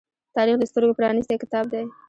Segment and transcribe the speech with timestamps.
[0.35, 1.83] تاریخ د سترگو پرانیستی کتاب دی.